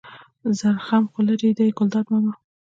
[0.59, 2.33] زرخم خو لېرې دی ګلداد ماما.